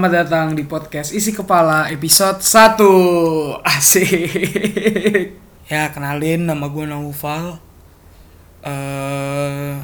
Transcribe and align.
Selamat 0.00 0.16
datang 0.24 0.56
di 0.56 0.64
podcast 0.64 1.12
Isi 1.12 1.28
Kepala 1.28 1.92
episode 1.92 2.40
1 2.40 2.80
Asik. 3.76 5.36
Ya 5.68 5.92
kenalin 5.92 6.48
nama 6.48 6.72
gue 6.72 6.88
Naufal. 6.88 7.60
Eh 8.64 9.76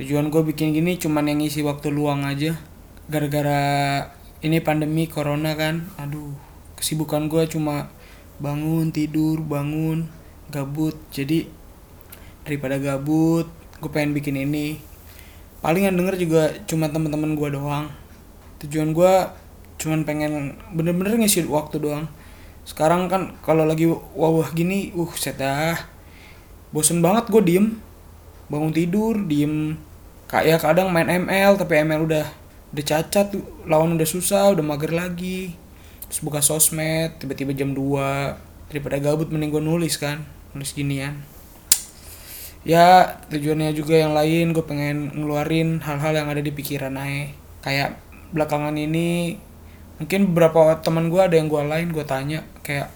Tujuan 0.00 0.32
gue 0.32 0.40
bikin 0.40 0.72
gini 0.72 0.96
cuman 0.96 1.28
yang 1.28 1.44
isi 1.44 1.60
waktu 1.60 1.92
luang 1.92 2.24
aja. 2.24 2.56
Gara-gara 3.12 3.60
ini 4.40 4.56
pandemi 4.64 5.04
corona 5.04 5.52
kan. 5.52 5.84
Aduh 6.00 6.32
kesibukan 6.80 7.28
gue 7.28 7.44
cuma 7.44 7.92
bangun 8.40 8.88
tidur 8.88 9.44
bangun 9.44 10.08
gabut. 10.48 10.96
Jadi 11.12 11.44
daripada 12.40 12.80
gabut 12.80 13.52
gue 13.52 13.90
pengen 13.92 14.16
bikin 14.16 14.40
ini. 14.48 14.80
Paling 15.60 15.92
yang 15.92 15.96
denger 16.00 16.16
juga 16.24 16.56
cuma 16.64 16.88
teman-teman 16.88 17.36
gue 17.36 17.52
doang 17.52 18.05
tujuan 18.64 18.96
gue 18.96 19.14
cuman 19.76 20.08
pengen 20.08 20.56
bener-bener 20.72 21.20
ngisi 21.20 21.44
waktu 21.48 21.80
doang. 21.80 22.08
Sekarang 22.66 23.06
kan 23.06 23.36
kalau 23.44 23.62
lagi 23.68 23.86
wawah 23.90 24.48
gini 24.52 24.90
uh 24.96 25.12
set 25.14 25.38
dah. 25.38 25.76
Bosen 26.72 27.04
banget 27.04 27.28
gue 27.30 27.42
diem. 27.44 27.66
Bangun 28.48 28.72
tidur 28.72 29.14
diem. 29.22 29.76
Kayak 30.26 30.64
kadang 30.64 30.90
main 30.90 31.06
ML 31.06 31.54
tapi 31.54 31.86
ML 31.86 32.02
udah 32.08 32.26
udah 32.74 32.84
cacat 32.84 33.30
lawan 33.64 33.94
udah 33.94 34.08
susah 34.08 34.50
udah 34.56 34.64
mager 34.64 34.90
lagi. 34.90 35.54
Terus 36.10 36.20
buka 36.22 36.42
sosmed 36.42 37.18
tiba-tiba 37.22 37.54
jam 37.54 37.74
2 37.74 38.70
daripada 38.72 38.98
gabut 38.98 39.30
mending 39.30 39.54
gue 39.54 39.62
nulis 39.62 39.94
kan 40.00 40.26
nulis 40.56 40.74
ginian. 40.74 41.22
Ya 42.66 43.22
tujuannya 43.30 43.70
juga 43.78 43.94
yang 43.94 44.10
lain 44.10 44.50
gue 44.50 44.64
pengen 44.66 45.14
ngeluarin 45.14 45.78
hal-hal 45.86 46.18
yang 46.18 46.26
ada 46.26 46.42
di 46.42 46.50
pikiran 46.50 46.98
aja 46.98 47.30
kayak 47.62 47.98
belakangan 48.36 48.76
ini 48.76 49.40
mungkin 49.96 50.28
beberapa 50.28 50.76
teman 50.84 51.08
gue 51.08 51.20
ada 51.24 51.40
yang 51.40 51.48
gue 51.48 51.56
lain 51.56 51.88
gue 51.88 52.04
tanya 52.04 52.44
kayak 52.60 52.92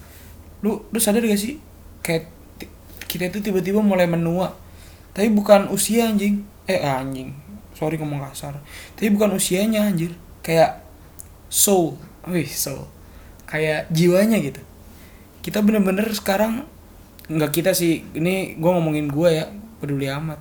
lu 0.61 0.85
lu 0.93 0.99
sadar 1.01 1.25
gak 1.25 1.41
sih 1.41 1.57
kayak 2.05 2.29
kita 3.11 3.27
itu 3.27 3.51
tiba-tiba 3.51 3.83
mulai 3.83 4.07
menua? 4.07 4.55
Tapi 5.11 5.35
bukan 5.35 5.67
usia 5.75 6.07
anjing. 6.07 6.47
Eh 6.71 6.79
anjing. 6.79 7.35
Sorry 7.75 7.99
ngomong 7.99 8.23
kasar. 8.31 8.63
Tapi 8.95 9.11
bukan 9.11 9.35
usianya 9.35 9.91
anjir. 9.91 10.15
Kayak 10.47 10.87
soul. 11.51 11.99
Wih 12.31 12.47
soul. 12.47 12.87
Kayak 13.51 13.91
jiwanya 13.91 14.39
gitu. 14.39 14.63
Kita 15.43 15.59
bener-bener 15.59 16.07
sekarang 16.15 16.63
nggak 17.27 17.51
kita 17.51 17.75
sih. 17.75 18.07
Ini 18.15 18.55
gue 18.63 18.71
ngomongin 18.71 19.11
gue 19.11 19.29
ya. 19.43 19.51
Peduli 19.83 20.07
amat. 20.07 20.39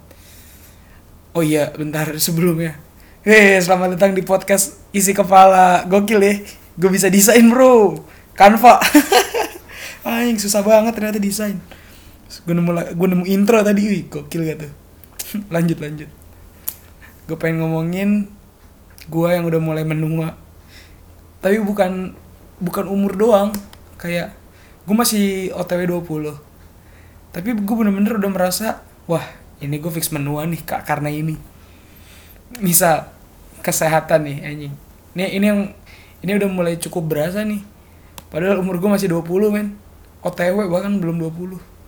Oh 1.34 1.42
iya 1.42 1.74
bentar 1.74 2.06
sebelumnya. 2.22 2.78
Hei, 3.26 3.58
selamat 3.58 3.98
datang 3.98 4.14
di 4.14 4.22
podcast 4.22 4.79
isi 4.96 5.12
kepala 5.14 5.86
gokil 5.86 6.22
ya. 6.22 6.34
Gue 6.80 6.90
bisa 6.94 7.12
desain 7.12 7.44
bro, 7.52 8.00
Canva. 8.38 8.80
Anjing 10.08 10.40
susah 10.40 10.64
banget 10.64 10.96
ternyata 10.96 11.20
desain. 11.20 11.60
Gue 12.48 12.56
nemu 12.56 12.96
gue 12.96 13.08
nemu 13.12 13.26
intro 13.28 13.60
tadi, 13.62 13.82
wih 13.84 14.04
gokil 14.08 14.48
gak 14.48 14.58
tuh. 14.64 14.72
lanjut 15.54 15.78
lanjut. 15.78 16.10
Gue 17.28 17.38
pengen 17.38 17.62
ngomongin 17.68 18.32
gue 19.12 19.28
yang 19.30 19.44
udah 19.46 19.60
mulai 19.60 19.84
menua. 19.84 20.40
Tapi 21.44 21.60
bukan 21.60 22.16
bukan 22.60 22.86
umur 22.88 23.16
doang, 23.16 23.50
kayak 24.00 24.36
gue 24.88 24.96
masih 24.96 25.52
OTW 25.54 26.00
20. 26.00 26.36
Tapi 27.30 27.50
gue 27.54 27.76
bener-bener 27.76 28.18
udah 28.18 28.32
merasa, 28.32 28.82
wah 29.06 29.24
ini 29.60 29.76
gue 29.78 29.92
fix 29.92 30.10
menua 30.16 30.48
nih 30.48 30.64
kak 30.64 30.88
karena 30.88 31.12
ini 31.12 31.36
misal 32.58 33.12
kesehatan 33.62 34.26
nih 34.26 34.38
anjing 34.42 34.74
ini 35.18 35.26
ini 35.40 35.46
yang 35.48 35.62
ini 36.20 36.32
udah 36.36 36.50
mulai 36.52 36.76
cukup 36.78 37.10
berasa 37.10 37.42
nih. 37.46 37.64
Padahal 38.30 38.62
umur 38.62 38.78
gue 38.78 38.90
masih 38.90 39.10
20 39.10 39.54
men. 39.54 39.78
OTW 40.20 40.68
bahkan 40.68 41.00
belum 41.00 41.16
20 41.16 41.80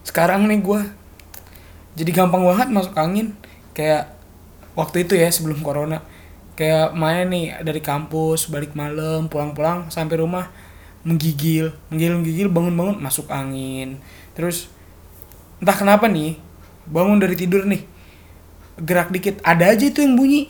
sekarang 0.00 0.48
nih 0.48 0.60
gue 0.64 0.80
jadi 1.98 2.10
gampang 2.14 2.46
banget 2.46 2.68
masuk 2.70 2.94
angin. 2.96 3.34
Kayak 3.76 4.14
waktu 4.78 5.04
itu 5.04 5.18
ya 5.18 5.28
sebelum 5.28 5.60
corona. 5.60 6.00
Kayak 6.54 6.96
main 6.96 7.28
nih 7.28 7.60
dari 7.60 7.82
kampus 7.82 8.48
balik 8.48 8.72
malam 8.78 9.26
pulang-pulang 9.26 9.90
sampai 9.90 10.22
rumah 10.22 10.48
menggigil. 11.02 11.74
Menggigil 11.92 12.14
menggigil 12.16 12.48
bangun-bangun 12.48 12.96
masuk 13.02 13.28
angin. 13.28 13.98
Terus 14.32 14.70
entah 15.60 15.76
kenapa 15.76 16.06
nih 16.08 16.38
bangun 16.88 17.20
dari 17.20 17.36
tidur 17.36 17.66
nih. 17.66 17.84
Gerak 18.80 19.12
dikit 19.12 19.42
ada 19.44 19.68
aja 19.68 19.84
itu 19.84 20.00
yang 20.00 20.16
bunyi 20.16 20.48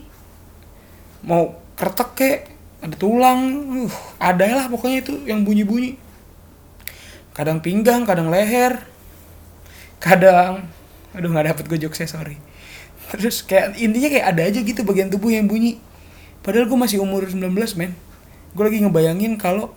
mau 1.27 1.57
kertek 1.77 2.11
kek 2.17 2.39
ada 2.81 2.97
tulang 2.97 3.41
uh 3.89 3.95
ada 4.17 4.47
lah 4.57 4.67
pokoknya 4.73 5.05
itu 5.05 5.15
yang 5.29 5.45
bunyi 5.45 5.65
bunyi 5.69 5.93
kadang 7.37 7.61
pinggang 7.61 8.09
kadang 8.09 8.33
leher 8.33 8.81
kadang 10.01 10.69
aduh 11.15 11.29
nggak 11.31 11.55
dapet 11.55 11.65
gue 11.67 11.79
jokesnya 11.87 12.09
sorry. 12.09 12.37
Terus 13.11 13.43
kayak 13.43 13.77
intinya 13.79 14.09
kayak 14.09 14.27
ada 14.31 14.43
aja 14.47 14.61
gitu 14.63 14.81
bagian 14.87 15.11
tubuh 15.11 15.35
yang 15.35 15.51
bunyi. 15.51 15.83
Padahal 16.41 16.71
gue 16.71 16.79
masih 16.79 17.03
umur 17.03 17.27
19 17.27 17.51
men. 17.77 17.93
Gue 18.55 18.65
lagi 18.67 18.79
ngebayangin 18.83 19.37
kalau 19.37 19.75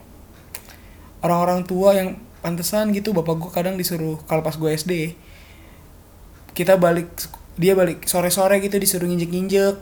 orang-orang 1.26 1.66
tua 1.66 1.98
yang 1.98 2.10
pantesan 2.44 2.92
gitu 2.92 3.16
bapak 3.16 3.40
gue 3.40 3.52
kadang 3.56 3.76
disuruh 3.80 4.20
kalau 4.28 4.44
pas 4.44 4.60
gue 4.60 4.68
SD 4.68 5.16
kita 6.52 6.76
balik 6.76 7.08
dia 7.56 7.72
balik 7.72 8.04
sore-sore 8.04 8.60
gitu 8.60 8.76
disuruh 8.76 9.08
nginjek-nginjek 9.08 9.80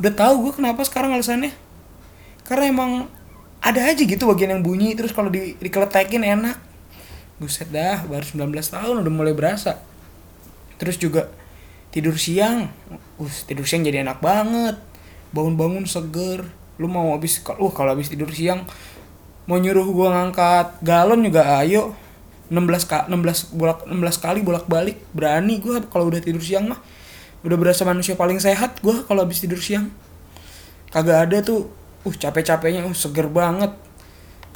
udah 0.00 0.12
tahu 0.16 0.48
gue 0.48 0.52
kenapa 0.56 0.80
sekarang 0.88 1.12
alasannya? 1.12 1.52
Karena 2.48 2.72
emang 2.72 2.90
ada 3.60 3.84
aja 3.84 4.00
gitu 4.00 4.24
bagian 4.24 4.56
yang 4.56 4.64
bunyi 4.64 4.96
terus 4.96 5.12
kalau 5.12 5.28
di 5.28 5.54
dikeletekin 5.60 6.24
enak. 6.24 6.56
Buset 7.36 7.68
dah 7.68 8.08
baru 8.08 8.24
19 8.24 8.48
tahun 8.48 8.94
udah 9.04 9.12
mulai 9.12 9.36
berasa. 9.36 9.76
Terus 10.80 10.96
juga 10.96 11.28
tidur 11.92 12.16
siang 12.16 12.72
uh 13.20 13.32
tidur 13.44 13.68
siang 13.68 13.84
jadi 13.84 14.00
enak 14.00 14.24
banget. 14.24 14.80
Bangun-bangun 15.36 15.84
seger. 15.84 16.48
Lu 16.80 16.88
mau 16.88 17.12
habis 17.12 17.44
uh 17.44 17.72
kalau 17.72 17.92
habis 17.92 18.08
tidur 18.08 18.32
siang 18.32 18.64
mau 19.44 19.60
nyuruh 19.60 19.84
gue 19.84 20.08
ngangkat 20.08 20.80
galon 20.80 21.20
juga 21.20 21.60
ayo. 21.60 21.92
16 22.50 22.90
ka 22.90 23.06
16 23.06 23.54
bolak 23.54 23.86
16 23.86 24.24
kali 24.24 24.40
bolak-balik 24.42 24.98
berani 25.14 25.62
gue 25.62 25.86
kalau 25.86 26.10
udah 26.10 26.18
tidur 26.18 26.42
siang 26.42 26.66
mah 26.66 26.82
udah 27.40 27.56
berasa 27.56 27.88
manusia 27.88 28.16
paling 28.16 28.36
sehat 28.36 28.84
gue 28.84 29.04
kalau 29.08 29.24
habis 29.24 29.40
tidur 29.40 29.60
siang. 29.60 29.88
Kagak 30.92 31.30
ada 31.30 31.38
tuh 31.40 31.72
uh 32.04 32.14
capek-capeknya 32.14 32.84
uh 32.84 32.96
seger 32.96 33.30
banget. 33.32 33.72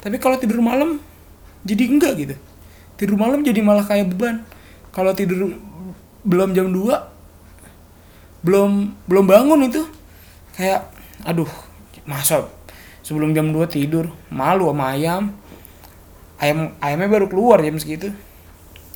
Tapi 0.01 0.21
kalau 0.21 0.37
tidur 0.37 0.61
malam 0.61 1.01
jadi 1.65 1.89
enggak 1.89 2.13
gitu. 2.21 2.35
Tidur 2.95 3.17
malam 3.17 3.41
jadi 3.41 3.57
malah 3.65 3.81
kayak 3.81 4.13
beban. 4.13 4.45
Kalau 4.93 5.11
tidur 5.17 5.49
belum 6.25 6.53
jam 6.53 6.69
2 6.69 8.45
belum 8.45 8.93
belum 9.09 9.25
bangun 9.25 9.65
itu 9.65 9.81
kayak 10.53 10.85
aduh 11.25 11.49
masa 12.05 12.45
sebelum 13.01 13.33
jam 13.33 13.49
2 13.49 13.65
tidur 13.65 14.13
malu 14.29 14.69
sama 14.69 14.93
ayam. 14.93 15.33
Ayam 16.37 16.75
ayamnya 16.83 17.09
baru 17.09 17.25
keluar 17.25 17.65
jam 17.65 17.73
segitu. 17.81 18.13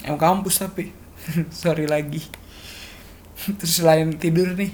Ayam 0.05 0.21
kampus 0.21 0.61
tapi 0.61 0.93
sorry 1.49 1.89
lagi 1.89 2.38
terus 3.59 3.79
selain 3.79 4.11
tidur 4.15 4.53
nih 4.55 4.71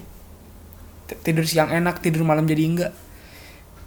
tidur 1.22 1.46
siang 1.46 1.70
enak 1.70 2.02
tidur 2.02 2.26
malam 2.26 2.50
jadi 2.50 2.66
enggak. 2.66 2.92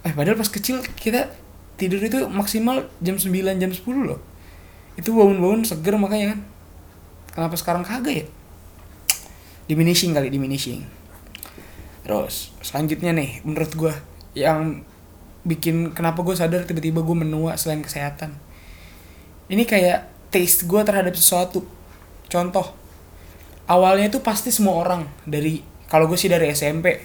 Eh 0.07 0.15
padahal 0.15 0.39
pas 0.39 0.47
kecil 0.47 0.79
kita 0.95 1.27
tidur 1.75 1.99
itu 1.99 2.23
maksimal 2.31 2.87
jam 3.03 3.19
9 3.19 3.59
jam 3.59 3.71
10 3.71 3.83
loh. 4.07 4.19
Itu 4.95 5.11
bangun-bangun 5.11 5.67
seger 5.67 5.99
makanya 5.99 6.35
kan. 6.35 6.39
Kenapa 7.35 7.55
sekarang 7.59 7.83
kagak 7.83 8.23
ya? 8.23 8.25
Diminishing 9.67 10.15
kali 10.15 10.31
diminishing. 10.31 10.87
Terus 12.07 12.55
selanjutnya 12.63 13.11
nih 13.11 13.43
menurut 13.43 13.71
gue 13.75 13.93
yang 14.39 14.87
bikin 15.43 15.91
kenapa 15.91 16.23
gue 16.23 16.35
sadar 16.35 16.63
tiba-tiba 16.63 17.03
gue 17.03 17.17
menua 17.19 17.59
selain 17.59 17.83
kesehatan. 17.83 18.31
Ini 19.51 19.67
kayak 19.67 20.07
taste 20.31 20.63
gue 20.63 20.81
terhadap 20.87 21.11
sesuatu. 21.19 21.67
Contoh 22.31 22.78
awalnya 23.69 24.09
itu 24.09 24.19
pasti 24.25 24.49
semua 24.49 24.81
orang 24.81 25.05
dari 25.23 25.61
kalau 25.85 26.09
gue 26.09 26.17
sih 26.17 26.27
dari 26.27 26.49
SMP 26.49 26.97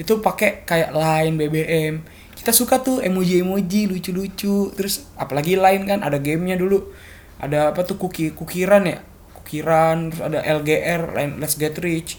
itu 0.00 0.18
pakai 0.24 0.64
kayak 0.64 0.90
line 0.96 1.34
BBM 1.36 1.94
kita 2.38 2.54
suka 2.54 2.78
tuh 2.78 3.02
emoji-emoji 3.02 3.90
lucu-lucu 3.90 4.70
terus 4.78 5.10
apalagi 5.18 5.58
lain 5.58 5.84
kan 5.90 6.06
ada 6.06 6.22
gamenya 6.22 6.54
dulu. 6.54 6.94
Ada 7.42 7.74
apa 7.74 7.82
tuh 7.82 7.98
kuki 7.98 8.30
kukiran 8.32 8.86
ya? 8.86 9.02
Kukiran 9.34 10.14
terus 10.14 10.22
ada 10.22 10.38
LGR 10.46 11.18
line 11.18 11.42
Let's 11.42 11.58
Get 11.58 11.74
Rich. 11.82 12.14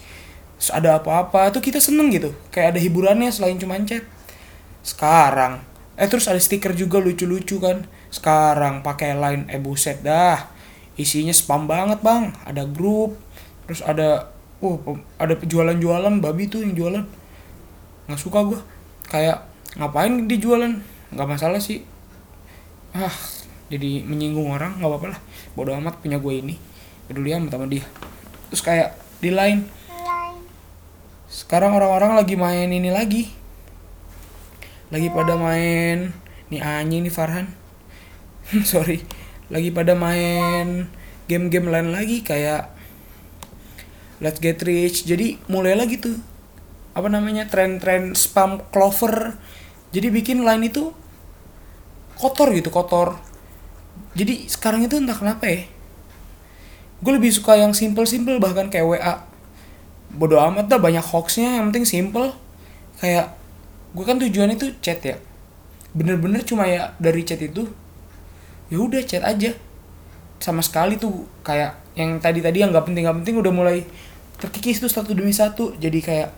Terus 0.59 0.69
ada 0.75 0.99
apa-apa 0.99 1.55
tuh 1.55 1.63
kita 1.63 1.79
seneng 1.79 2.11
gitu. 2.11 2.35
Kayak 2.51 2.75
ada 2.75 2.79
hiburannya 2.83 3.31
selain 3.31 3.55
cuma 3.55 3.79
chat. 3.87 4.03
Sekarang. 4.83 5.63
Eh 5.95 6.05
terus 6.11 6.27
ada 6.27 6.37
stiker 6.37 6.75
juga 6.75 6.99
lucu-lucu 6.99 7.57
kan. 7.63 7.87
Sekarang 8.11 8.83
pakai 8.83 9.15
line 9.15 9.47
eh 9.47 9.57
buset 9.57 10.03
dah. 10.03 10.51
Isinya 10.99 11.31
spam 11.31 11.63
banget 11.63 12.03
bang. 12.03 12.35
Ada 12.43 12.67
grup 12.67 13.15
terus 13.69 13.85
ada 13.85 14.33
oh 14.65 14.81
ada 15.21 15.37
jualan-jualan 15.37 16.17
babi 16.25 16.49
tuh 16.49 16.65
yang 16.65 16.73
jualan. 16.73 17.05
Nggak 18.09 18.17
suka 18.17 18.41
gue 18.41 18.57
kayak 19.05 19.45
ngapain 19.77 20.25
dijualan 20.25 20.73
nggak 21.13 21.29
masalah 21.29 21.61
sih. 21.61 21.85
Ah 22.97 23.13
jadi 23.69 24.01
menyinggung 24.01 24.49
orang 24.49 24.81
nggak 24.81 24.89
apa-apa 24.89 25.07
lah. 25.13 25.19
Bodoh 25.53 25.77
amat 25.77 26.01
punya 26.01 26.17
gue 26.17 26.33
ini. 26.33 26.57
Peduli 27.05 27.29
amat 27.37 27.53
sama 27.53 27.69
dia. 27.69 27.85
Terus 28.49 28.65
kayak 28.65 28.97
di 29.21 29.29
lain 29.29 29.69
sekarang 31.29 31.77
orang-orang 31.77 32.17
lagi 32.17 32.33
main 32.33 32.73
ini 32.73 32.89
lagi. 32.89 33.29
Lagi 34.89 35.13
pada 35.13 35.37
main 35.37 36.09
nih 36.49 36.57
anjing 36.65 37.05
nih 37.05 37.13
Farhan. 37.13 37.53
Sorry. 38.65 39.05
Lagi 39.53 39.69
pada 39.69 39.93
main 39.93 40.89
game-game 41.29 41.69
lain 41.69 41.93
lagi 41.93 42.25
kayak 42.25 42.78
Let's 44.19 44.43
Get 44.43 44.59
Rich. 44.63 45.07
Jadi 45.07 45.39
mulai 45.47 45.79
lagi 45.79 45.99
tuh 45.99 46.15
apa 46.91 47.07
namanya 47.07 47.47
tren-tren 47.47 48.11
spam 48.15 48.59
clover. 48.71 49.39
Jadi 49.95 50.07
bikin 50.11 50.43
line 50.43 50.67
itu 50.67 50.91
kotor 52.19 52.51
gitu 52.51 52.67
kotor. 52.67 53.15
Jadi 54.13 54.51
sekarang 54.51 54.83
itu 54.83 54.99
entah 54.99 55.15
kenapa 55.15 55.47
ya 55.47 55.63
gue 56.99 57.13
lebih 57.15 57.31
suka 57.31 57.55
yang 57.55 57.71
simple-simple 57.71 58.43
bahkan 58.43 58.67
kayak 58.67 58.83
WA 58.83 59.13
bodo 60.11 60.35
amat 60.35 60.67
dah 60.67 60.83
banyak 60.83 60.99
hoaxnya 60.99 61.63
yang 61.63 61.71
penting 61.71 61.87
simple. 61.87 62.35
Kayak 62.99 63.39
gue 63.95 64.03
kan 64.03 64.19
tujuan 64.19 64.51
itu 64.51 64.75
chat 64.83 64.99
ya. 64.99 65.15
Bener-bener 65.95 66.43
cuma 66.43 66.67
ya 66.67 66.91
dari 66.99 67.23
chat 67.23 67.39
itu 67.39 67.71
ya 68.67 68.77
udah 68.83 68.99
chat 69.07 69.23
aja. 69.23 69.55
Sama 70.43 70.59
sekali 70.59 70.99
tuh 70.99 71.23
kayak 71.47 71.79
yang 71.95 72.19
tadi 72.19 72.43
tadi 72.43 72.63
yang 72.63 72.75
nggak 72.75 72.83
penting 72.91 73.07
nggak 73.07 73.17
penting 73.23 73.35
udah 73.39 73.53
mulai 73.55 73.87
terkikis 74.39 74.79
tuh 74.79 74.91
satu 74.91 75.11
demi 75.13 75.35
satu. 75.35 75.75
Jadi 75.77 75.99
kayak 75.99 76.29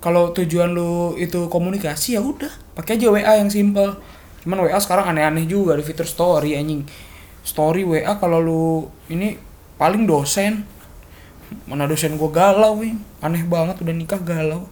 kalau 0.00 0.32
tujuan 0.36 0.72
lu 0.72 1.16
itu 1.16 1.48
komunikasi 1.48 2.16
ya 2.16 2.20
udah 2.20 2.52
pakai 2.76 3.00
aja 3.00 3.08
WA 3.08 3.32
yang 3.40 3.48
simple. 3.48 3.96
Cuman 4.44 4.68
WA 4.68 4.76
sekarang 4.76 5.16
aneh-aneh 5.16 5.48
juga 5.48 5.78
ada 5.78 5.84
fitur 5.84 6.04
story 6.04 6.56
anjing. 6.56 6.84
Story 7.44 7.84
WA 7.84 8.16
kalau 8.20 8.40
lu 8.40 8.64
ini 9.08 9.36
paling 9.80 10.04
dosen. 10.04 10.68
Mana 11.68 11.86
dosen 11.86 12.18
gue 12.18 12.30
galau 12.34 12.82
ini 12.82 12.98
aneh 13.22 13.46
banget 13.46 13.78
udah 13.78 13.94
nikah 13.94 14.20
galau. 14.20 14.66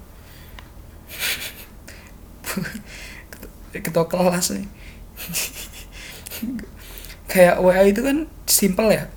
Ketua 3.72 4.04
kelas 4.04 4.52
nih 4.52 4.68
kayak 7.32 7.56
WA 7.64 7.82
itu 7.88 8.04
kan 8.04 8.28
simple 8.44 8.92
ya 8.92 9.08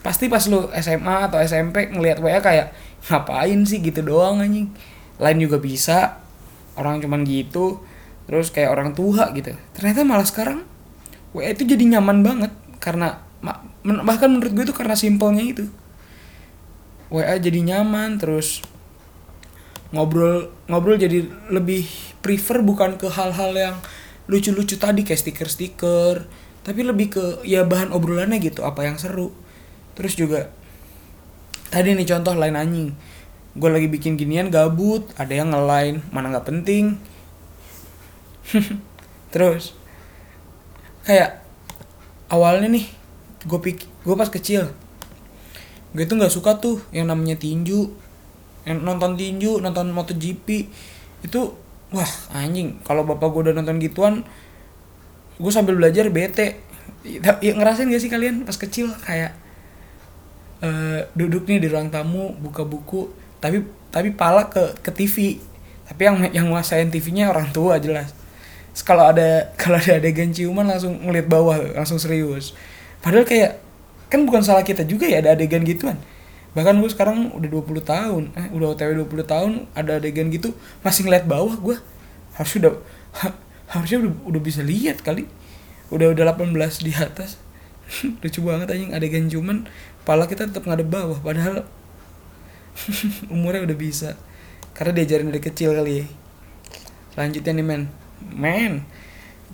pasti 0.00 0.30
pas 0.30 0.42
lu 0.46 0.70
SMA 0.78 1.16
atau 1.30 1.38
SMP 1.42 1.90
ngelihat 1.90 2.22
WA 2.22 2.38
kayak 2.38 2.72
ngapain 3.10 3.60
sih 3.66 3.82
gitu 3.82 4.02
doang 4.02 4.42
anjing? 4.42 4.70
Lain 5.18 5.38
juga 5.38 5.58
bisa. 5.58 6.22
Orang 6.78 7.02
cuman 7.02 7.26
gitu 7.26 7.82
terus 8.28 8.52
kayak 8.52 8.70
orang 8.70 8.92
tua 8.92 9.32
gitu. 9.32 9.56
Ternyata 9.72 10.04
malah 10.04 10.28
sekarang 10.28 10.62
WA 11.32 11.50
itu 11.50 11.64
jadi 11.64 11.98
nyaman 11.98 12.20
banget 12.20 12.52
karena 12.78 13.24
bahkan 14.04 14.28
menurut 14.28 14.52
gue 14.52 14.64
itu 14.68 14.76
karena 14.76 14.94
simpelnya 14.94 15.42
itu. 15.42 15.64
WA 17.08 17.40
jadi 17.40 17.64
nyaman 17.64 18.20
terus 18.20 18.60
ngobrol 19.96 20.52
ngobrol 20.68 21.00
jadi 21.00 21.24
lebih 21.48 21.88
prefer 22.20 22.60
bukan 22.60 23.00
ke 23.00 23.08
hal-hal 23.08 23.56
yang 23.56 23.76
lucu-lucu 24.28 24.76
tadi 24.76 25.00
kayak 25.08 25.24
stiker-stiker 25.24 26.28
tapi 26.60 26.84
lebih 26.84 27.16
ke 27.16 27.24
ya 27.48 27.64
bahan 27.64 27.96
obrolannya 27.96 28.36
gitu 28.44 28.68
apa 28.68 28.84
yang 28.84 29.00
seru 29.00 29.32
terus 29.98 30.14
juga 30.14 30.54
tadi 31.68 31.92
nih 31.92 32.06
contoh 32.08 32.34
lain 32.38 32.56
anjing. 32.56 32.90
Gue 33.58 33.70
lagi 33.74 33.88
bikin 33.90 34.14
ginian 34.14 34.48
gabut 34.48 35.04
ada 35.18 35.32
yang 35.34 35.50
ngelain 35.50 36.00
mana 36.14 36.30
nggak 36.32 36.46
penting. 36.46 36.94
Terus 39.34 39.76
kayak 41.04 41.40
awalnya 42.28 42.68
nih 42.68 42.86
gue 43.48 43.60
pik 43.60 44.04
gue 44.04 44.16
pas 44.18 44.28
kecil 44.28 44.68
gue 45.96 46.04
tuh 46.04 46.20
nggak 46.20 46.32
suka 46.32 46.60
tuh 46.60 46.80
yang 46.92 47.08
namanya 47.08 47.36
tinju. 47.40 47.88
Yang 48.68 48.78
nonton 48.84 49.16
tinju 49.16 49.64
nonton 49.64 49.88
MotoGP 49.90 50.68
itu 51.24 51.40
wah 51.90 52.12
anjing. 52.36 52.78
Kalau 52.84 53.02
bapak 53.08 53.28
gue 53.32 53.40
udah 53.48 53.54
nonton 53.56 53.80
gituan 53.80 54.22
gue 55.38 55.52
sambil 55.52 55.74
belajar 55.74 56.08
bete. 56.12 56.60
Ya, 57.06 57.54
ngerasain 57.54 57.88
gak 57.88 58.02
sih 58.02 58.10
kalian 58.12 58.44
pas 58.44 58.58
kecil? 58.58 58.90
Kayak 59.00 59.32
uh, 60.62 61.00
duduk 61.14 61.46
nih 61.46 61.62
di 61.62 61.68
ruang 61.70 61.90
tamu 61.90 62.34
buka 62.38 62.62
buku 62.66 63.10
tapi 63.38 63.62
tapi 63.88 64.12
pala 64.12 64.50
ke 64.50 64.76
ke 64.82 64.90
TV 64.92 65.38
tapi 65.88 66.04
yang 66.04 66.16
yang 66.36 66.46
nguasain 66.52 66.92
TV-nya 66.92 67.32
orang 67.32 67.48
tua 67.48 67.80
jelas. 67.80 68.12
Kalau 68.84 69.08
ada 69.08 69.48
kalau 69.60 69.80
ada 69.80 69.96
adegan 69.96 70.30
ciuman 70.30 70.68
langsung 70.68 71.00
ngeliat 71.00 71.26
bawah 71.26 71.56
langsung 71.72 71.96
serius. 71.96 72.52
Padahal 73.00 73.24
kayak 73.24 73.56
kan 74.12 74.24
bukan 74.28 74.44
salah 74.44 74.64
kita 74.64 74.84
juga 74.84 75.08
ya 75.08 75.24
ada 75.24 75.32
adegan 75.32 75.64
gituan. 75.64 75.96
Bahkan 76.52 76.80
gue 76.80 76.90
sekarang 76.92 77.32
udah 77.32 77.48
20 77.48 77.80
tahun 77.84 78.22
eh 78.36 78.46
udah 78.52 78.76
otw 78.76 78.92
20 79.04 79.24
tahun 79.24 79.52
ada 79.72 79.96
adegan 79.96 80.28
gitu 80.28 80.52
masih 80.84 81.08
ngeliat 81.08 81.24
bawah 81.24 81.56
gue 81.56 81.76
harus 82.36 82.52
udah 82.60 82.72
ha, 83.24 83.32
harusnya 83.72 84.04
udah, 84.04 84.12
udah 84.28 84.40
bisa 84.44 84.60
lihat 84.60 85.00
kali. 85.00 85.24
Udah 85.88 86.12
udah 86.12 86.36
18 86.36 86.84
di 86.84 86.92
atas 86.92 87.40
lucu 88.22 88.40
banget 88.44 88.68
anjing 88.72 88.92
adegan 88.92 89.26
cuman 89.28 89.64
pala 90.04 90.28
kita 90.28 90.48
tetap 90.48 90.64
ngadep 90.64 90.88
bawah 90.88 91.18
padahal 91.20 91.64
umurnya 93.34 93.64
udah 93.64 93.78
bisa. 93.78 94.14
Karena 94.74 94.94
diajarin 94.94 95.34
dari 95.34 95.42
kecil 95.42 95.74
kali 95.74 95.92
ya. 96.02 96.06
Selanjutnya 97.14 97.52
nih 97.58 97.66
men. 97.66 97.82
Men 98.30 98.72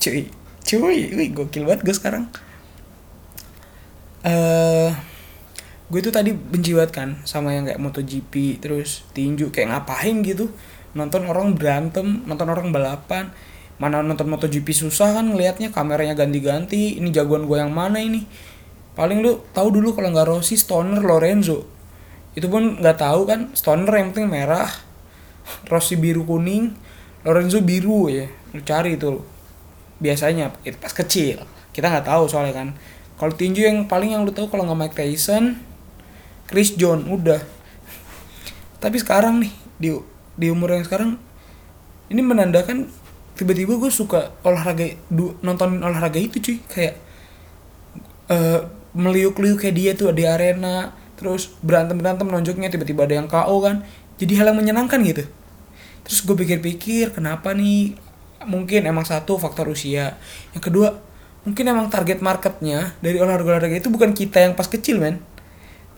cuy 0.01 0.29
cuy 0.65 0.99
wih 1.13 1.29
gokil 1.33 1.65
banget 1.65 1.81
gue 1.87 1.95
sekarang. 1.97 2.25
Eh 4.25 4.33
uh, 4.33 4.91
gue 5.89 6.01
tuh 6.01 6.13
tadi 6.13 6.33
benci 6.33 6.73
banget 6.73 6.93
kan 6.93 7.09
sama 7.29 7.53
yang 7.53 7.69
kayak 7.69 7.81
MotoGP 7.81 8.61
terus 8.61 9.05
tinju 9.17 9.49
kayak 9.49 9.73
ngapain 9.73 10.21
gitu. 10.25 10.53
Nonton 10.93 11.25
orang 11.25 11.57
berantem 11.57 12.23
nonton 12.29 12.49
orang 12.53 12.69
balapan 12.71 13.33
mana 13.75 14.06
nonton 14.06 14.31
MotoGP 14.31 14.71
susah 14.71 15.19
kan 15.19 15.35
ngelihatnya 15.35 15.75
kameranya 15.75 16.15
ganti-ganti 16.15 16.94
ini 16.94 17.11
jagoan 17.11 17.50
gue 17.50 17.59
yang 17.59 17.75
mana 17.75 17.99
ini? 17.99 18.23
Paling 18.94 19.19
lu 19.27 19.43
tahu 19.51 19.75
dulu 19.75 19.99
kalau 19.99 20.15
nggak 20.15 20.31
Rossi 20.31 20.55
Stoner 20.55 21.03
Lorenzo. 21.03 21.67
Itu 22.39 22.46
pun 22.46 22.79
nggak 22.79 23.03
tahu 23.03 23.27
kan 23.27 23.51
Stoner 23.58 23.91
yang 23.99 24.15
penting 24.15 24.31
merah 24.31 24.70
Rossi 25.70 25.99
biru 25.99 26.22
kuning 26.22 26.70
Lorenzo 27.27 27.58
biru 27.58 28.06
ya. 28.06 28.31
Lu 28.55 28.63
cari 28.63 28.94
itu. 28.94 29.19
Biasanya 29.99 30.55
itu 30.63 30.79
pas 30.79 30.94
kecil. 30.94 31.43
Kita 31.75 31.91
nggak 31.91 32.06
tahu 32.06 32.31
soalnya 32.31 32.55
kan. 32.55 32.69
Kalau 33.19 33.34
tinju 33.34 33.67
yang 33.67 33.91
paling 33.91 34.15
yang 34.15 34.22
lu 34.22 34.31
tahu 34.31 34.46
kalau 34.46 34.70
nggak 34.70 34.79
Mike 34.79 34.96
Tyson 34.99 35.58
Chris 36.46 36.79
John 36.79 37.10
udah. 37.10 37.43
Tapi 38.82 38.96
sekarang 39.03 39.43
nih 39.43 39.53
di 39.82 39.91
di 40.39 40.46
umur 40.46 40.79
yang 40.79 40.87
sekarang 40.87 41.19
ini 42.06 42.22
menandakan 42.22 42.87
tiba-tiba 43.34 43.74
gue 43.79 43.91
suka 43.91 44.31
olahraga 44.46 44.94
du, 45.10 45.34
nonton 45.43 45.82
olahraga 45.82 46.19
itu 46.19 46.38
cuy. 46.38 46.58
Kayak 46.70 46.94
uh, 48.31 48.70
meliuk-liuk 48.94 49.58
kayak 49.58 49.74
dia 49.74 49.93
tuh 49.98 50.14
di 50.14 50.22
arena 50.24 50.94
terus 51.14 51.50
berantem 51.62 51.98
berantem 51.98 52.26
nonjoknya 52.26 52.70
tiba-tiba 52.70 53.06
ada 53.06 53.14
yang 53.19 53.29
KO 53.29 53.56
kan. 53.62 53.82
Jadi 54.19 54.32
hal 54.38 54.55
yang 54.55 54.58
menyenangkan 54.62 55.03
gitu. 55.03 55.26
Terus 56.06 56.19
gue 56.22 56.36
pikir-pikir 56.38 57.10
kenapa 57.14 57.50
nih? 57.53 57.98
Mungkin 58.44 58.84
emang 58.86 59.08
satu 59.08 59.41
faktor 59.41 59.72
usia. 59.72 60.20
Yang 60.55 60.62
kedua 60.70 60.88
mungkin 61.44 61.64
emang 61.69 61.93
target 61.93 62.24
marketnya 62.24 62.96
dari 63.05 63.20
olahraga-olahraga 63.20 63.76
itu 63.82 63.93
bukan 63.93 64.17
kita 64.17 64.41
yang 64.41 64.55
pas 64.55 64.70
kecil 64.70 65.03
men. 65.03 65.19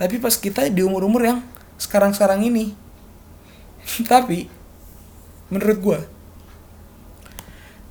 Tapi 0.00 0.20
pas 0.22 0.32
kita 0.32 0.68
di 0.72 0.80
umur-umur 0.80 1.22
yang 1.26 1.38
sekarang-sekarang 1.76 2.46
ini. 2.48 2.72
Tapi 4.12 4.48
menurut 5.52 5.78
gue 5.78 5.98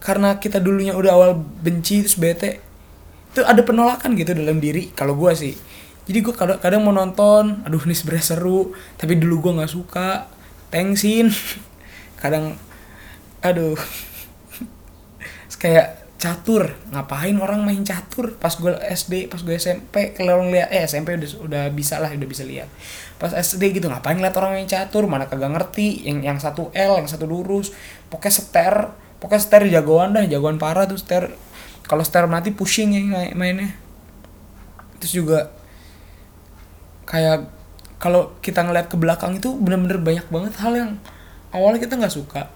karena 0.06 0.38
kita 0.38 0.62
dulunya 0.62 0.94
udah 0.94 1.12
awal 1.18 1.32
benci 1.34 2.06
terus 2.06 2.22
bete 2.22 2.62
itu 3.34 3.42
ada 3.42 3.66
penolakan 3.66 4.14
gitu 4.14 4.38
dalam 4.38 4.62
diri 4.62 4.94
kalau 4.94 5.18
gue 5.18 5.34
sih. 5.34 5.58
Jadi 6.06 6.22
gue 6.22 6.32
kadang, 6.38 6.62
kadang 6.62 6.86
mau 6.86 6.94
nonton 6.94 7.66
aduh 7.66 7.82
ini 7.84 7.98
sebenernya 7.98 8.38
seru 8.38 8.78
tapi 9.02 9.18
dulu 9.18 9.50
gue 9.50 9.52
nggak 9.60 9.74
suka 9.74 10.30
tengsin. 10.70 11.34
Kadang 12.22 12.56
aduh. 13.42 13.76
Kayak 15.60 16.06
catur 16.22 16.78
ngapain 16.94 17.36
orang 17.42 17.66
main 17.66 17.82
catur? 17.82 18.38
Pas 18.38 18.54
gue 18.54 18.72
SD 18.72 19.28
pas 19.28 19.42
gue 19.42 19.58
SMP 19.58 20.14
kalau 20.14 20.46
ngeliat 20.46 20.70
eh 20.70 20.86
SMP 20.86 21.18
udah 21.18 21.30
udah 21.44 21.64
bisa 21.74 21.98
lah 21.98 22.14
udah 22.14 22.30
bisa 22.30 22.46
lihat. 22.46 22.70
Pas 23.18 23.34
SD 23.34 23.82
gitu 23.82 23.90
ngapain 23.90 24.16
ngeliat 24.16 24.38
orang 24.38 24.62
main 24.62 24.70
catur? 24.70 25.10
Mana 25.10 25.26
kagak 25.28 25.52
ngerti 25.52 26.06
yang 26.08 26.24
yang 26.24 26.38
satu 26.40 26.72
L 26.72 27.02
yang 27.02 27.10
satu 27.10 27.28
lurus. 27.28 27.76
Pokoknya 28.08 28.32
seter 28.32 28.76
pokoknya 29.26 29.42
seter 29.42 29.66
jagoan 29.74 30.14
dah 30.14 30.30
jagoan 30.30 30.62
parah 30.62 30.86
tuh 30.86 31.02
seter 31.02 31.34
kalau 31.90 32.06
seter 32.06 32.30
mati 32.30 32.54
pushing 32.54 32.94
ya 32.94 33.34
mainnya. 33.34 33.74
Terus 35.02 35.18
juga 35.18 35.50
kayak 37.10 37.50
kalau 37.98 38.38
kita 38.46 38.62
ngeliat 38.62 38.86
ke 38.86 38.94
belakang 39.02 39.42
itu 39.42 39.58
bener-bener 39.58 39.98
banyak 39.98 40.30
banget 40.30 40.54
hal 40.62 40.78
yang 40.78 40.92
awalnya 41.50 41.82
kita 41.82 41.98
nggak 41.98 42.14
suka. 42.14 42.54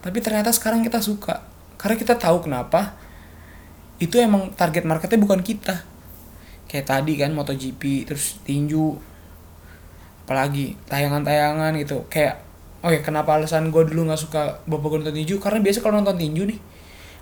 Tapi 0.00 0.18
ternyata 0.24 0.48
sekarang 0.56 0.80
kita 0.80 1.04
suka. 1.04 1.44
Karena 1.76 2.00
kita 2.00 2.16
tahu 2.16 2.48
kenapa 2.48 2.96
itu 4.00 4.16
emang 4.16 4.56
target 4.56 4.88
marketnya 4.88 5.20
bukan 5.20 5.44
kita. 5.44 5.84
Kayak 6.64 6.88
tadi 6.88 7.12
kan 7.20 7.36
MotoGP 7.36 8.08
terus 8.08 8.40
tinju. 8.40 8.96
Apalagi 10.24 10.80
tayangan-tayangan 10.88 11.76
gitu. 11.76 12.08
Kayak 12.08 12.47
ya 12.86 13.02
kenapa 13.02 13.34
alasan 13.34 13.74
gue 13.74 13.82
dulu 13.90 14.06
nggak 14.06 14.20
suka 14.20 14.62
bapak 14.70 15.02
nonton 15.02 15.14
tinju? 15.14 15.42
Karena 15.42 15.58
biasa 15.58 15.82
kalau 15.82 15.98
nonton 15.98 16.14
tinju 16.14 16.46
nih 16.46 16.58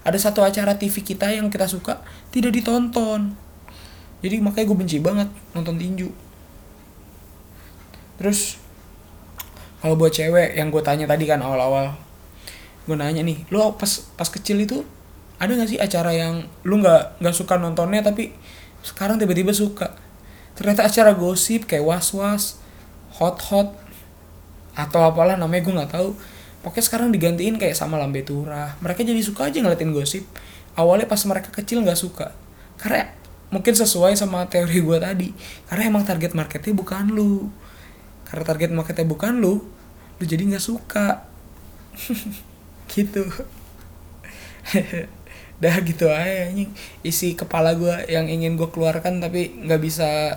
ada 0.07 0.19
satu 0.21 0.45
acara 0.45 0.77
TV 0.77 1.03
kita 1.03 1.33
yang 1.33 1.49
kita 1.49 1.65
suka 1.65 2.05
tidak 2.29 2.53
ditonton. 2.53 3.33
Jadi 4.21 4.39
makanya 4.45 4.67
gue 4.69 4.77
benci 4.77 4.99
banget 5.01 5.29
nonton 5.57 5.81
tinju. 5.81 6.13
Terus 8.21 8.61
kalau 9.81 9.97
buat 9.97 10.13
cewek 10.13 10.57
yang 10.57 10.69
gue 10.69 10.83
tanya 10.85 11.09
tadi 11.09 11.29
kan 11.29 11.41
awal-awal 11.41 11.97
gue 12.87 12.95
nanya 12.95 13.27
nih 13.27 13.51
lo 13.51 13.75
pas 13.75 14.07
pas 14.15 14.31
kecil 14.31 14.63
itu 14.63 14.87
ada 15.43 15.53
gak 15.53 15.69
sih 15.69 15.77
acara 15.77 16.15
yang 16.15 16.47
lu 16.63 16.79
nggak 16.81 17.19
nggak 17.19 17.35
suka 17.35 17.59
nontonnya 17.59 18.01
tapi 18.01 18.33
sekarang 18.87 19.19
tiba-tiba 19.19 19.51
suka? 19.51 19.93
Ternyata 20.57 20.87
acara 20.87 21.13
gosip 21.13 21.69
kayak 21.69 21.85
was 21.85 22.15
was 22.17 22.57
hot 23.19 23.41
hot 23.51 23.75
atau 24.76 25.00
apalah 25.09 25.40
namanya 25.40 25.64
gue 25.64 25.75
nggak 25.75 25.92
tahu. 25.97 26.12
Pokoknya 26.61 26.85
sekarang 26.85 27.09
digantiin 27.11 27.56
kayak 27.56 27.78
sama 27.78 27.97
lambe 27.97 28.21
turah 28.26 28.75
mereka 28.85 29.00
jadi 29.00 29.18
suka 29.25 29.49
aja 29.49 29.59
ngeliatin 29.64 29.90
gosip. 29.97 30.28
Awalnya 30.76 31.09
pas 31.09 31.25
mereka 31.25 31.49
kecil 31.49 31.80
nggak 31.80 31.97
suka. 31.97 32.37
Karena 32.76 33.09
mungkin 33.49 33.73
sesuai 33.73 34.12
sama 34.14 34.45
teori 34.52 34.85
gue 34.85 34.99
tadi. 35.00 35.28
Karena 35.64 35.88
emang 35.88 36.04
target 36.04 36.37
marketnya 36.37 36.76
bukan 36.76 37.09
lu. 37.09 37.49
Karena 38.28 38.45
target 38.45 38.71
marketnya 38.76 39.09
bukan 39.09 39.40
lu 39.40 39.64
lu 40.21 40.25
jadi 40.25 40.45
nggak 40.45 40.64
suka. 40.64 41.25
Gitu. 42.92 43.25
Dah 45.62 45.76
gitu 45.80 46.12
aja 46.12 46.52
anjing. 46.52 46.68
Isi 47.00 47.33
kepala 47.33 47.73
gue 47.73 48.04
yang 48.12 48.28
ingin 48.28 48.61
gue 48.61 48.68
keluarkan 48.68 49.25
tapi 49.25 49.56
nggak 49.64 49.80
bisa 49.80 50.37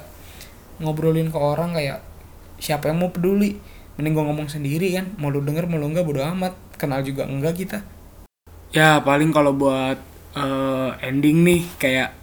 ngobrolin 0.79 1.27
ke 1.27 1.35
orang 1.35 1.75
kayak 1.75 1.99
siapa 2.59 2.91
yang 2.91 3.03
mau 3.03 3.11
peduli 3.11 3.59
mending 3.99 4.15
gue 4.15 4.25
ngomong 4.31 4.47
sendiri 4.47 4.95
kan. 4.95 5.11
Mau 5.19 5.27
lu 5.27 5.43
denger 5.43 5.67
mau 5.67 5.75
lu 5.75 5.91
enggak 5.91 6.07
bodo 6.07 6.23
amat. 6.23 6.55
Kenal 6.79 7.03
juga 7.03 7.27
enggak 7.27 7.59
kita. 7.59 7.83
Ya 8.71 9.03
paling 9.03 9.35
kalau 9.35 9.51
buat 9.51 9.99
uh, 10.39 10.95
ending 11.03 11.43
nih 11.43 11.61
kayak 11.75 12.15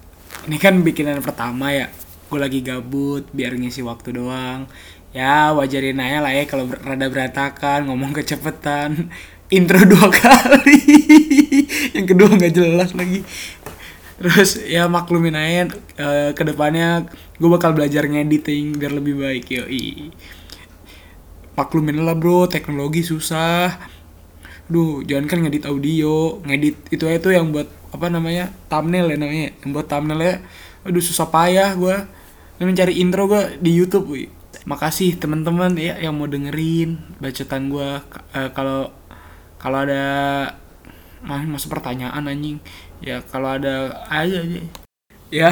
ini 0.48 0.56
kan 0.56 0.80
bikinan 0.80 1.20
pertama 1.20 1.76
ya. 1.76 1.92
Gue 2.32 2.40
lagi 2.40 2.64
gabut 2.64 3.28
biar 3.36 3.52
ngisi 3.52 3.84
waktu 3.84 4.16
doang. 4.16 4.64
Ya 5.12 5.52
wajarin 5.52 6.00
aja 6.00 6.24
lah 6.24 6.32
ya 6.32 6.48
kalau 6.48 6.64
rada 6.72 7.12
berantakan 7.12 7.92
ngomong 7.92 8.16
kecepetan. 8.16 9.12
Intro 9.56 9.84
dua 9.84 10.08
kali. 10.24 10.80
Yang 11.92 12.06
kedua 12.16 12.32
nggak 12.32 12.54
jelas 12.56 12.96
lagi. 12.96 13.20
Terus 14.16 14.64
ya 14.64 14.88
maklumin 14.88 15.36
aja 15.36 15.76
uh, 16.00 16.32
ke 16.32 16.40
depannya 16.40 17.04
gue 17.36 17.50
bakal 17.52 17.76
belajar 17.76 18.08
ngediting 18.08 18.80
biar 18.80 18.96
lebih 18.96 19.20
baik 19.20 19.44
yoi 19.52 20.08
maklumin 21.56 22.04
lah 22.04 22.14
bro. 22.14 22.46
Teknologi 22.46 23.02
susah. 23.02 23.74
Duh 24.68 25.02
jangan 25.02 25.26
kan 25.26 25.38
ngedit 25.42 25.64
audio. 25.66 26.38
Ngedit 26.44 26.76
itu 26.92 27.04
itu 27.08 27.28
yang 27.32 27.50
buat 27.50 27.66
apa 27.90 28.06
namanya 28.12 28.52
thumbnail 28.68 29.10
ya 29.10 29.18
namanya. 29.18 29.48
Yang 29.64 29.70
buat 29.72 29.86
thumbnail 29.88 30.20
ya. 30.22 30.34
Aduh 30.86 31.02
susah 31.02 31.26
payah 31.26 31.74
gue 31.74 31.96
mencari 32.62 33.00
intro 33.02 33.28
gue 33.28 33.60
di 33.60 33.72
YouTube 33.74 34.06
wih. 34.14 34.28
makasih 34.66 35.14
teman-teman 35.14 35.78
ya 35.78 35.94
yang 36.02 36.18
mau 36.18 36.26
dengerin 36.26 36.98
bacotan 37.22 37.70
gue 37.70 38.02
uh, 38.02 38.50
kalau 38.50 38.90
kalau 39.62 39.86
ada 39.86 40.02
masuk 41.26 41.74
pertanyaan 41.74 42.26
anjing. 42.26 42.58
Ya 43.02 43.22
kalau 43.22 43.54
ada 43.58 44.06
aja 44.06 44.42
aja. 44.42 44.60
Ya 45.30 45.50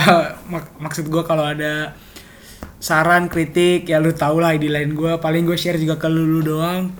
mak 0.50 0.70
maksud 0.78 1.10
gue 1.10 1.22
kalau 1.26 1.42
ada 1.42 1.98
saran 2.84 3.32
kritik 3.32 3.88
ya 3.88 3.96
lu 3.96 4.12
tau 4.12 4.36
lah 4.36 4.52
di 4.60 4.68
lain 4.68 4.92
gue 4.92 5.16
paling 5.16 5.48
gue 5.48 5.56
share 5.56 5.80
juga 5.80 5.96
ke 5.96 6.04
lu, 6.12 6.28
lu 6.28 6.40
doang. 6.44 6.92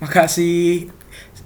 Makasih. 0.00 0.88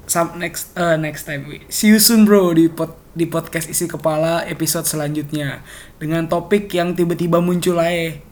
Some 0.06 0.38
next 0.38 0.70
uh, 0.78 0.94
next 0.94 1.26
time. 1.26 1.50
See 1.66 1.90
you 1.90 1.98
soon 1.98 2.26
bro 2.26 2.54
di 2.54 2.70
pod, 2.70 2.94
di 3.10 3.26
podcast 3.26 3.66
isi 3.66 3.90
kepala 3.90 4.46
episode 4.46 4.86
selanjutnya. 4.86 5.66
Dengan 5.98 6.30
topik 6.30 6.70
yang 6.70 6.94
tiba-tiba 6.94 7.42
muncul 7.42 7.82
aja 7.82 8.22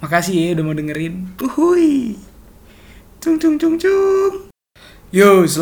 makasih 0.00 0.32
ya 0.32 0.48
udah 0.56 0.64
mau 0.64 0.76
dengerin. 0.76 1.36
Uhui 1.40 2.16
cung 3.20 3.36
cung 3.40 3.56
cung 3.56 3.76
cung. 3.76 4.52
Yo 5.12 5.44